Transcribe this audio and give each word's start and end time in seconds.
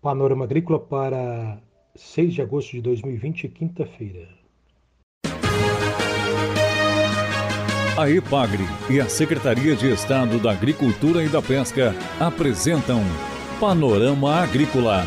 Panorama 0.00 0.44
Agrícola 0.44 0.78
para 0.78 1.60
6 1.96 2.34
de 2.34 2.42
agosto 2.42 2.72
de 2.72 2.82
2020, 2.82 3.48
quinta-feira. 3.48 4.28
A 7.96 8.08
EPAGRE 8.08 8.62
e 8.88 9.00
a 9.00 9.08
Secretaria 9.08 9.74
de 9.74 9.90
Estado 9.90 10.38
da 10.38 10.52
Agricultura 10.52 11.24
e 11.24 11.28
da 11.28 11.42
Pesca 11.42 11.92
apresentam 12.20 13.02
Panorama 13.58 14.36
Agrícola, 14.36 15.04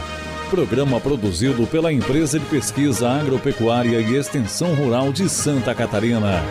programa 0.50 1.00
produzido 1.00 1.66
pela 1.68 1.94
Empresa 1.94 2.38
de 2.38 2.46
Pesquisa 2.48 3.10
Agropecuária 3.10 4.02
e 4.02 4.16
Extensão 4.18 4.76
Rural 4.76 5.14
de 5.14 5.30
Santa 5.30 5.74
Catarina. 5.74 6.42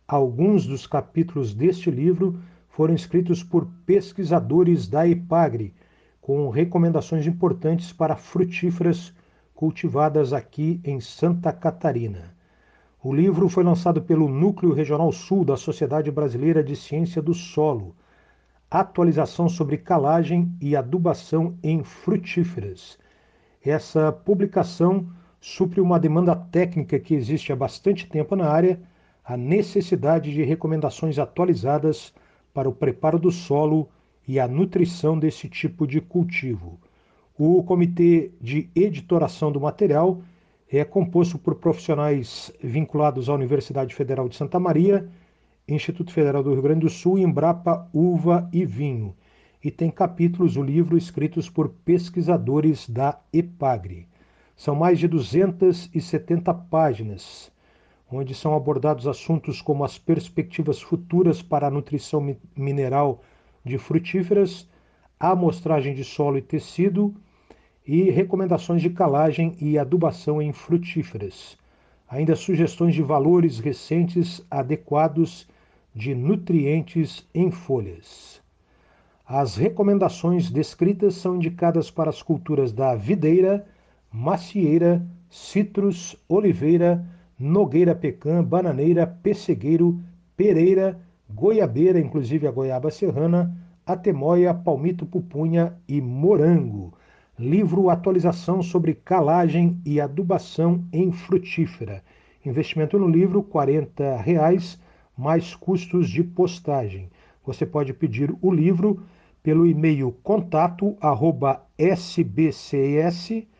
Alguns 0.06 0.64
dos 0.64 0.86
capítulos 0.86 1.52
deste 1.52 1.90
livro 1.90 2.39
foram 2.68 2.94
escritos 2.94 3.42
por 3.42 3.67
pesquisadores 3.84 4.86
da 4.86 5.08
EPAGRE, 5.08 5.74
com 6.20 6.48
recomendações 6.48 7.27
importantes 7.27 7.92
para 7.92 8.14
frutíferas 8.14 9.12
cultivadas 9.56 10.33
aqui 10.33 10.80
em 10.84 11.00
Santa 11.00 11.52
Catarina. 11.52 12.33
O 13.02 13.12
livro 13.12 13.48
foi 13.48 13.64
lançado 13.64 14.02
pelo 14.02 14.28
Núcleo 14.28 14.72
Regional 14.72 15.11
Sul 15.11 15.44
da 15.44 15.56
Sociedade 15.56 16.12
Brasileira 16.12 16.62
de 16.62 16.77
Ciência 16.77 17.20
do 17.20 17.34
Solo 17.34 17.96
atualização 18.80 19.50
sobre 19.50 19.77
calagem 19.77 20.50
e 20.58 20.74
adubação 20.74 21.58
em 21.62 21.84
frutíferas. 21.84 22.98
Essa 23.62 24.10
publicação 24.10 25.06
supre 25.38 25.80
uma 25.80 26.00
demanda 26.00 26.34
técnica 26.34 26.98
que 26.98 27.14
existe 27.14 27.52
há 27.52 27.56
bastante 27.56 28.08
tempo 28.08 28.34
na 28.34 28.48
área, 28.48 28.80
a 29.22 29.36
necessidade 29.36 30.32
de 30.32 30.42
recomendações 30.42 31.18
atualizadas 31.18 32.14
para 32.55 32.68
o 32.68 32.72
preparo 32.72 33.18
do 33.18 33.30
solo 33.30 33.88
e 34.27 34.40
a 34.40 34.48
nutrição 34.48 35.18
desse 35.18 35.48
tipo 35.48 35.86
de 35.86 36.00
cultivo. 36.00 36.80
O 37.36 37.62
comitê 37.62 38.30
de 38.40 38.70
editoração 38.74 39.52
do 39.52 39.61
material 39.61 40.22
é 40.70 40.82
composto 40.82 41.38
por 41.38 41.56
profissionais 41.56 42.50
vinculados 42.62 43.28
à 43.28 43.34
Universidade 43.34 43.94
Federal 43.94 44.28
de 44.28 44.36
Santa 44.36 44.58
Maria 44.58 45.08
Instituto 45.74 46.12
Federal 46.12 46.42
do 46.42 46.52
Rio 46.52 46.62
Grande 46.62 46.80
do 46.80 46.90
Sul, 46.90 47.18
Embrapa 47.18 47.88
Uva 47.92 48.48
e 48.52 48.64
Vinho. 48.64 49.14
E 49.62 49.70
tem 49.70 49.90
capítulos 49.90 50.55
do 50.55 50.62
livro 50.62 50.96
escritos 50.96 51.48
por 51.48 51.68
pesquisadores 51.68 52.88
da 52.88 53.18
EPAGRE. 53.33 54.08
São 54.56 54.74
mais 54.74 54.98
de 54.98 55.08
270 55.08 56.52
páginas, 56.52 57.50
onde 58.11 58.34
são 58.34 58.55
abordados 58.55 59.06
assuntos 59.06 59.62
como 59.62 59.84
as 59.84 59.98
perspectivas 59.98 60.80
futuras 60.80 61.40
para 61.40 61.68
a 61.68 61.70
nutrição 61.70 62.36
mineral 62.56 63.22
de 63.64 63.78
frutíferas, 63.78 64.68
a 65.18 65.30
amostragem 65.30 65.94
de 65.94 66.05
solo 66.05 66.36
e 66.36 66.42
tecido 66.42 67.14
e 67.86 68.11
recomendações 68.11 68.82
de 68.82 68.90
calagem 68.90 69.56
e 69.61 69.78
adubação 69.78 70.42
em 70.42 70.52
frutíferas. 70.52 71.56
Ainda 72.08 72.36
sugestões 72.36 72.94
de 72.94 73.02
valores 73.02 73.58
recentes 73.58 74.44
adequados 74.50 75.48
de 75.95 76.14
nutrientes 76.14 77.29
em 77.35 77.51
folhas. 77.51 78.41
As 79.27 79.57
recomendações 79.57 80.51
descritas 80.51 81.14
são 81.14 81.36
indicadas 81.36 81.91
para 81.91 82.11
as 82.11 82.23
culturas 82.23 82.73
da 82.73 82.95
videira, 82.95 83.67
macieira, 84.11 85.05
citrus, 85.30 86.17
oliveira, 86.29 87.05
nogueira 87.39 87.95
pecan, 87.95 88.45
bananeira, 88.45 89.07
pessegueiro, 89.07 89.98
pereira, 90.36 91.01
goiabeira, 91.30 91.98
inclusive 91.98 92.47
a 92.47 92.51
goiaba 92.51 92.91
serrana, 92.91 93.57
atemoia, 93.86 94.53
palmito 94.53 95.07
pupunha 95.07 95.74
e 95.89 96.01
morango. 96.01 96.92
Livro 97.39 97.89
Atualização 97.89 98.63
sobre 98.63 98.95
calagem 98.95 99.80
e 99.85 100.01
adubação 100.01 100.85
em 100.92 101.11
frutífera. 101.11 102.03
Investimento 102.45 102.98
no 102.98 103.09
livro 103.09 103.42
40 103.42 104.17
reais 104.19 104.79
mais 105.17 105.55
custos 105.55 106.08
de 106.08 106.23
postagem. 106.23 107.11
Você 107.45 107.67
pode 107.67 107.92
pedir 107.92 108.34
o 108.40 108.52
livro 108.52 109.02
pelo 109.42 109.67
e-mail 109.67 110.12
contato 110.23 110.96
arroba 111.00 111.64
sbcs-nrs.org.br 111.78 113.52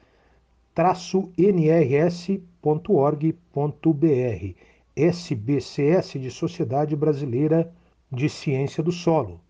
SBCS 4.95 6.13
de 6.21 6.31
Sociedade 6.31 6.95
Brasileira 6.95 7.73
de 8.11 8.29
Ciência 8.29 8.83
do 8.83 8.93
Solo, 8.93 9.41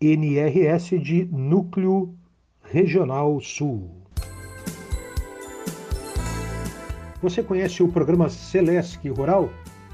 NRS 0.00 1.00
de 1.00 1.24
Núcleo 1.24 2.14
Regional 2.62 3.40
Sul. 3.40 3.90
Você 7.22 7.42
conhece 7.42 7.82
o 7.82 7.88
programa 7.88 8.28
Celesc 8.28 9.08
Rural? 9.08 9.48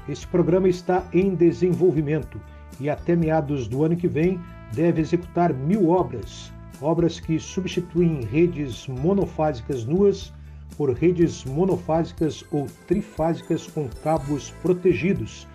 Esse 0.09 0.25
programa 0.25 0.67
está 0.67 1.05
em 1.13 1.35
desenvolvimento 1.35 2.41
e 2.79 2.89
até 2.89 3.15
meados 3.15 3.67
do 3.67 3.83
ano 3.83 3.95
que 3.95 4.07
vem 4.07 4.39
deve 4.73 5.01
executar 5.01 5.53
mil 5.53 5.89
obras, 5.89 6.51
obras 6.81 7.19
que 7.19 7.39
substituem 7.39 8.21
redes 8.23 8.87
monofásicas 8.87 9.85
nuas 9.85 10.33
por 10.75 10.91
redes 10.93 11.45
monofásicas 11.45 12.43
ou 12.49 12.65
trifásicas 12.87 13.67
com 13.67 13.87
cabos 14.03 14.49
protegidos. 14.63 15.47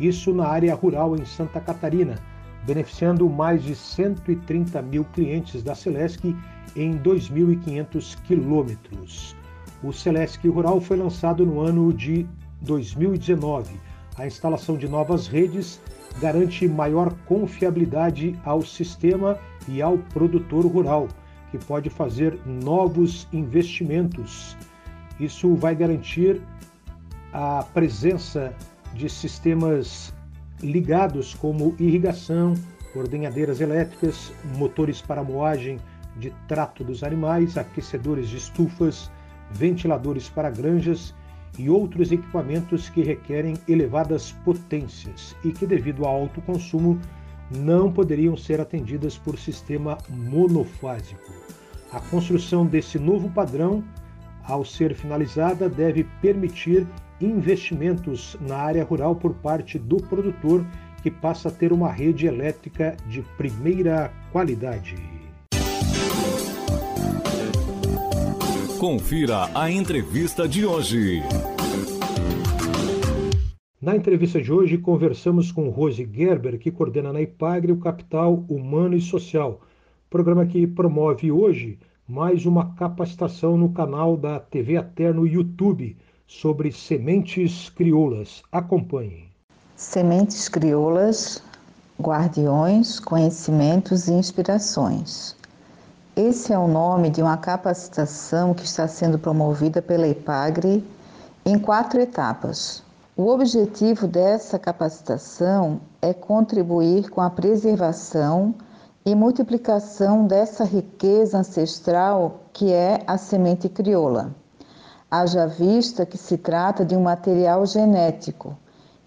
Isso 0.00 0.34
na 0.34 0.48
área 0.48 0.74
rural 0.74 1.14
em 1.14 1.24
Santa 1.24 1.60
Catarina, 1.60 2.16
beneficiando 2.66 3.30
mais 3.30 3.62
de 3.62 3.76
130 3.76 4.82
mil 4.82 5.04
clientes 5.04 5.62
da 5.62 5.76
Celesc 5.76 6.34
em 6.74 6.98
2.500 6.98 8.20
quilômetros. 8.22 9.36
O 9.84 9.92
Celesc 9.92 10.44
Rural 10.48 10.80
foi 10.80 10.96
lançado 10.96 11.46
no 11.46 11.60
ano 11.60 11.92
de 11.92 12.26
2019 12.60 13.89
a 14.20 14.26
instalação 14.26 14.76
de 14.76 14.86
novas 14.86 15.26
redes 15.26 15.80
garante 16.20 16.68
maior 16.68 17.14
confiabilidade 17.24 18.38
ao 18.44 18.60
sistema 18.60 19.38
e 19.66 19.80
ao 19.80 19.96
produtor 19.96 20.66
rural, 20.66 21.08
que 21.50 21.56
pode 21.56 21.88
fazer 21.88 22.38
novos 22.44 23.26
investimentos. 23.32 24.54
Isso 25.18 25.54
vai 25.54 25.74
garantir 25.74 26.42
a 27.32 27.64
presença 27.72 28.54
de 28.92 29.08
sistemas 29.08 30.12
ligados 30.62 31.32
como 31.32 31.74
irrigação, 31.78 32.52
ordenhadeiras 32.94 33.58
elétricas, 33.62 34.34
motores 34.54 35.00
para 35.00 35.24
moagem 35.24 35.78
de 36.18 36.30
trato 36.46 36.84
dos 36.84 37.02
animais, 37.02 37.56
aquecedores 37.56 38.28
de 38.28 38.36
estufas, 38.36 39.10
ventiladores 39.50 40.28
para 40.28 40.50
granjas 40.50 41.14
e 41.58 41.68
outros 41.68 42.12
equipamentos 42.12 42.88
que 42.88 43.02
requerem 43.02 43.54
elevadas 43.68 44.32
potências 44.44 45.36
e 45.44 45.52
que, 45.52 45.66
devido 45.66 46.04
ao 46.04 46.22
alto 46.22 46.40
consumo, 46.42 46.98
não 47.50 47.92
poderiam 47.92 48.36
ser 48.36 48.60
atendidas 48.60 49.18
por 49.18 49.38
sistema 49.38 49.98
monofásico. 50.08 51.32
A 51.92 52.00
construção 52.00 52.64
desse 52.64 52.98
novo 52.98 53.28
padrão, 53.30 53.82
ao 54.44 54.64
ser 54.64 54.94
finalizada, 54.94 55.68
deve 55.68 56.04
permitir 56.22 56.86
investimentos 57.20 58.36
na 58.40 58.56
área 58.56 58.84
rural 58.84 59.16
por 59.16 59.34
parte 59.34 59.78
do 59.78 59.96
produtor, 59.96 60.64
que 61.02 61.10
passa 61.10 61.48
a 61.48 61.52
ter 61.52 61.72
uma 61.72 61.90
rede 61.90 62.26
elétrica 62.26 62.96
de 63.08 63.22
primeira 63.36 64.12
qualidade. 64.32 65.19
Confira 68.80 69.50
a 69.54 69.70
entrevista 69.70 70.48
de 70.48 70.64
hoje. 70.64 71.22
Na 73.78 73.94
entrevista 73.94 74.40
de 74.40 74.50
hoje, 74.50 74.78
conversamos 74.78 75.52
com 75.52 75.68
Rose 75.68 76.08
Gerber, 76.10 76.58
que 76.58 76.70
coordena 76.70 77.12
na 77.12 77.20
IPAGRE 77.20 77.72
o 77.72 77.78
Capital 77.78 78.42
Humano 78.48 78.96
e 78.96 79.00
Social, 79.02 79.60
programa 80.08 80.46
que 80.46 80.66
promove 80.66 81.30
hoje 81.30 81.78
mais 82.08 82.46
uma 82.46 82.74
capacitação 82.74 83.58
no 83.58 83.68
canal 83.68 84.16
da 84.16 84.40
TV 84.40 84.78
Ater 84.78 85.12
no 85.12 85.26
YouTube 85.26 85.94
sobre 86.26 86.72
sementes 86.72 87.68
crioulas. 87.68 88.42
Acompanhe. 88.50 89.28
Sementes 89.76 90.48
crioulas, 90.48 91.42
guardiões, 92.00 92.98
conhecimentos 92.98 94.08
e 94.08 94.12
inspirações. 94.12 95.38
Esse 96.22 96.52
é 96.52 96.58
o 96.58 96.68
nome 96.68 97.08
de 97.08 97.22
uma 97.22 97.38
capacitação 97.38 98.52
que 98.52 98.66
está 98.66 98.86
sendo 98.86 99.18
promovida 99.18 99.80
pela 99.80 100.06
IPAGRE 100.06 100.86
em 101.46 101.58
quatro 101.58 101.98
etapas. 101.98 102.82
O 103.16 103.28
objetivo 103.28 104.06
dessa 104.06 104.58
capacitação 104.58 105.80
é 106.02 106.12
contribuir 106.12 107.08
com 107.08 107.22
a 107.22 107.30
preservação 107.30 108.54
e 109.02 109.14
multiplicação 109.14 110.26
dessa 110.26 110.62
riqueza 110.62 111.38
ancestral 111.38 112.40
que 112.52 112.70
é 112.70 113.02
a 113.06 113.16
semente 113.16 113.66
crioula. 113.66 114.30
Haja 115.10 115.46
vista 115.46 116.04
que 116.04 116.18
se 116.18 116.36
trata 116.36 116.84
de 116.84 116.94
um 116.94 117.04
material 117.04 117.64
genético 117.64 118.54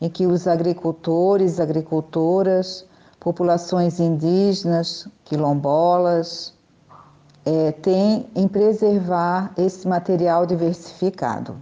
em 0.01 0.09
que 0.09 0.25
os 0.25 0.47
agricultores, 0.47 1.59
agricultoras, 1.59 2.87
populações 3.19 3.99
indígenas, 3.99 5.07
quilombolas, 5.23 6.53
é, 7.45 7.71
tem 7.71 8.29
em 8.35 8.47
preservar 8.47 9.51
esse 9.57 9.87
material 9.87 10.45
diversificado. 10.45 11.61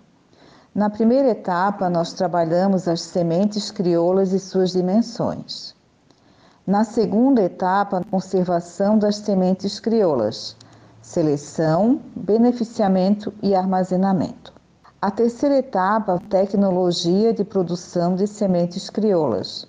Na 0.73 0.89
primeira 0.89 1.29
etapa, 1.29 1.89
nós 1.89 2.13
trabalhamos 2.13 2.87
as 2.87 3.01
sementes 3.01 3.71
crioulas 3.71 4.31
e 4.31 4.39
suas 4.39 4.71
dimensões. 4.71 5.75
Na 6.65 6.83
segunda 6.83 7.41
etapa, 7.41 8.01
conservação 8.09 8.97
das 8.97 9.17
sementes 9.17 9.79
crioulas, 9.79 10.55
seleção, 11.01 11.99
beneficiamento 12.15 13.33
e 13.41 13.53
armazenamento. 13.55 14.53
A 15.01 15.09
terceira 15.09 15.57
etapa, 15.57 16.21
tecnologia 16.29 17.33
de 17.33 17.43
produção 17.43 18.15
de 18.15 18.27
sementes 18.27 18.89
crioulas, 18.89 19.67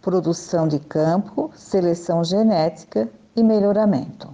produção 0.00 0.66
de 0.66 0.80
campo, 0.80 1.50
seleção 1.54 2.24
genética 2.24 3.08
e 3.36 3.44
melhoramento. 3.44 4.31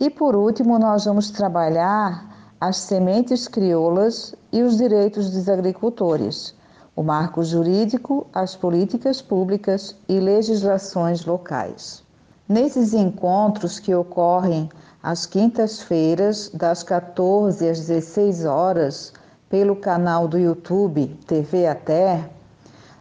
E 0.00 0.08
por 0.08 0.36
último, 0.36 0.78
nós 0.78 1.06
vamos 1.06 1.30
trabalhar 1.30 2.54
as 2.60 2.76
sementes 2.76 3.48
crioulas 3.48 4.34
e 4.52 4.62
os 4.62 4.76
direitos 4.76 5.30
dos 5.30 5.48
agricultores, 5.48 6.54
o 6.94 7.02
marco 7.02 7.42
jurídico, 7.42 8.26
as 8.32 8.56
políticas 8.56 9.22
públicas 9.22 9.96
e 10.08 10.20
legislações 10.20 11.24
locais. 11.24 12.02
Nesses 12.48 12.94
encontros 12.94 13.78
que 13.78 13.94
ocorrem 13.94 14.68
às 15.02 15.26
quintas-feiras, 15.26 16.50
das 16.52 16.82
14 16.82 17.68
às 17.68 17.78
16 17.78 18.44
horas, 18.44 19.12
pelo 19.48 19.76
canal 19.76 20.26
do 20.26 20.38
YouTube 20.38 21.06
TV 21.26 21.66
Até, 21.66 22.28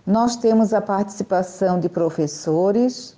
nós 0.05 0.35
temos 0.37 0.73
a 0.73 0.81
participação 0.81 1.79
de 1.79 1.89
professores, 1.89 3.16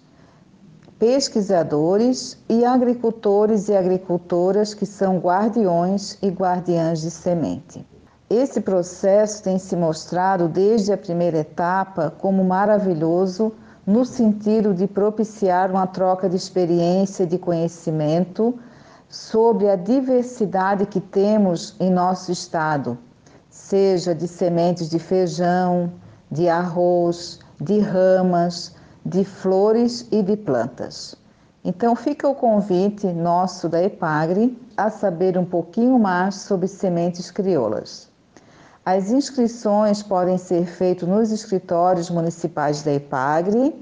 pesquisadores 1.00 2.38
e 2.50 2.66
agricultores 2.66 3.70
e 3.70 3.76
agricultoras 3.76 4.74
que 4.74 4.86
são 4.86 5.18
guardiões 5.18 6.18
e 6.22 6.28
guardiãs 6.28 7.00
de 7.00 7.10
semente. 7.10 7.86
Esse 8.30 8.60
processo 8.60 9.42
tem 9.42 9.58
se 9.58 9.78
mostrado 9.78 10.50
desde 10.50 10.92
a 10.92 10.98
primeira 10.98 11.38
etapa 11.38 12.14
como 12.20 12.44
maravilhoso 12.44 13.54
no 13.88 14.06
sentido 14.06 14.74
de 14.74 14.86
propiciar 14.86 15.72
uma 15.72 15.88
troca 15.88 16.30
de 16.30 16.36
experiência 16.36 17.24
e 17.24 17.28
de 17.28 17.38
conhecimento 17.40 18.60
sobre 19.08 19.70
a 19.70 19.76
diversidade 19.76 20.86
que 20.86 21.00
temos 21.00 21.76
em 21.80 21.90
nosso 21.90 22.32
estado, 22.32 22.98
seja 23.50 24.14
de 24.14 24.28
sementes 24.28 24.90
de 24.90 25.00
feijão, 25.00 25.92
de 26.30 26.48
arroz, 26.48 27.40
de 27.60 27.80
ramas, 27.80 28.76
de 29.06 29.24
flores 29.24 30.08
e 30.12 30.22
de 30.22 30.36
plantas. 30.38 31.16
Então 31.64 31.96
fica 31.96 32.28
o 32.28 32.36
convite 32.36 33.08
nosso 33.08 33.68
da 33.68 33.84
EPAGRE 33.84 34.58
a 34.78 34.90
saber 34.90 35.38
um 35.38 35.46
pouquinho 35.46 36.00
mais 36.00 36.36
sobre 36.36 36.68
sementes 36.68 37.30
crioulas. 37.30 38.10
As 38.86 39.12
inscrições 39.12 40.02
podem 40.02 40.38
ser 40.38 40.66
feitas 40.66 41.08
nos 41.08 41.32
escritórios 41.32 42.10
municipais 42.10 42.82
da 42.82 42.94
EPAGRE 42.94 43.74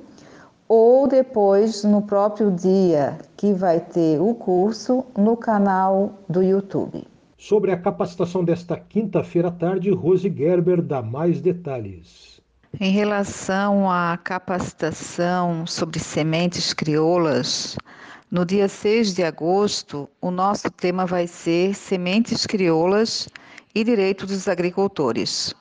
ou 0.68 1.08
depois 1.08 1.84
no 1.84 2.02
próprio 2.02 2.52
dia 2.52 3.18
que 3.38 3.54
vai 3.54 3.80
ter 3.80 4.20
o 4.20 4.34
curso 4.34 5.06
no 5.18 5.38
canal 5.38 6.14
do 6.28 6.42
YouTube. 6.42 7.08
Sobre 7.38 7.72
a 7.72 7.78
capacitação 7.78 8.44
desta 8.44 8.76
quinta-feira 8.76 9.50
à 9.50 9.52
tarde, 9.52 9.92
Rose 9.92 10.28
Gerber 10.28 10.82
dá 10.82 11.02
mais 11.02 11.40
detalhes. 11.40 12.37
Em 12.80 12.92
relação 12.92 13.90
à 13.90 14.16
capacitação 14.24 15.66
sobre 15.66 16.00
sementes 16.00 16.74
crioulas, 16.74 17.76
no 18.30 18.46
dia 18.46 18.68
6 18.68 19.16
de 19.16 19.24
agosto, 19.24 20.08
o 20.22 20.30
nosso 20.30 20.70
tema 20.70 21.04
vai 21.04 21.26
ser 21.26 21.74
Sementes 21.74 22.46
crioulas 22.46 23.28
e 23.74 23.84
direitos 23.84 24.28
dos 24.28 24.48
agricultores. 24.48 25.56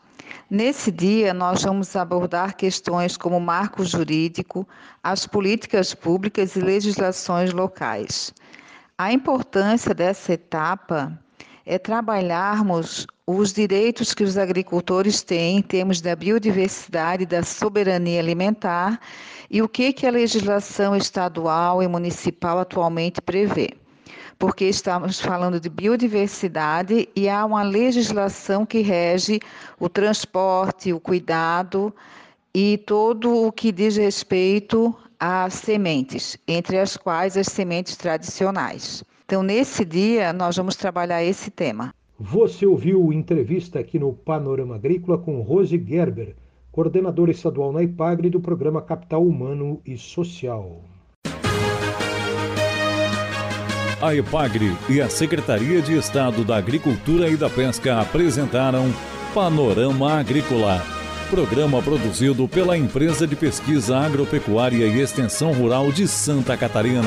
Nesse 0.51 0.93
dia, 0.93 1.33
nós 1.33 1.63
vamos 1.63 1.97
abordar 1.97 2.55
questões 2.55 3.17
como 3.17 3.41
marco 3.41 3.83
jurídico, 3.83 4.69
as 5.03 5.27
políticas 5.27 5.95
públicas 5.95 6.55
e 6.55 6.61
legislações 6.61 7.51
locais. 7.51 8.31
A 8.99 9.11
importância 9.11 9.95
dessa 9.95 10.35
etapa 10.35 11.19
é 11.65 11.79
trabalharmos 11.79 13.07
os 13.27 13.53
direitos 13.53 14.15
que 14.15 14.23
os 14.23 14.39
agricultores 14.39 15.21
têm 15.21 15.59
em 15.59 15.63
termos 15.63 16.01
da 16.01 16.15
biodiversidade 16.15 17.27
da 17.27 17.43
soberania 17.43 18.21
alimentar 18.21 19.01
e 19.51 19.61
o 19.61 19.69
que, 19.69 19.93
que 19.93 20.07
a 20.07 20.11
legislação 20.13 20.95
estadual 20.95 21.83
e 21.83 21.89
municipal 21.89 22.61
atualmente 22.61 23.21
prevê. 23.21 23.71
Porque 24.39 24.67
estamos 24.67 25.21
falando 25.21 25.59
de 25.59 25.69
biodiversidade 25.69 27.09
e 27.17 27.29
há 27.29 27.45
uma 27.45 27.65
legislação 27.65 28.65
que 28.65 28.81
rege 28.81 29.41
o 29.81 29.89
transporte, 29.89 30.93
o 30.93 31.01
cuidado 31.01 31.93
e 32.55 32.79
todo 32.79 33.47
o 33.47 33.51
que 33.51 33.73
diz 33.73 33.97
respeito 33.97 34.95
às 35.19 35.55
sementes, 35.55 36.39
entre 36.47 36.79
as 36.79 36.97
quais 36.97 37.37
as 37.37 37.49
sementes 37.49 37.97
tradicionais. 37.97 39.03
Então, 39.25 39.43
nesse 39.43 39.85
dia, 39.85 40.33
nós 40.33 40.57
vamos 40.57 40.77
trabalhar 40.77 41.25
esse 41.25 41.51
tema. 41.51 41.93
Você 42.19 42.65
ouviu 42.65 43.13
entrevista 43.13 43.79
aqui 43.79 43.99
no 43.99 44.11
Panorama 44.11 44.77
Agrícola 44.77 45.19
com 45.19 45.43
Rose 45.43 45.79
Gerber, 45.87 46.35
coordenadora 46.73 47.31
estadual 47.31 47.73
na 47.73 47.83
IPAGRE 47.83 48.31
do 48.31 48.41
programa 48.41 48.81
Capital 48.81 49.23
Humano 49.23 49.83
e 49.85 49.99
Social. 49.99 50.81
A 54.01 54.15
IPAGRE 54.15 54.73
e 54.89 54.99
a 54.99 55.11
Secretaria 55.11 55.83
de 55.83 55.95
Estado 55.95 56.43
da 56.43 56.57
Agricultura 56.57 57.29
e 57.29 57.37
da 57.37 57.51
Pesca 57.51 58.01
apresentaram 58.01 58.87
Panorama 59.35 60.15
Agrícola, 60.15 60.83
programa 61.29 61.83
produzido 61.83 62.49
pela 62.49 62.79
Empresa 62.79 63.27
de 63.27 63.37
Pesquisa 63.37 63.99
Agropecuária 63.99 64.87
e 64.87 65.01
Extensão 65.01 65.53
Rural 65.53 65.93
de 65.93 66.09
Santa 66.09 66.57
Catarina. 66.57 67.03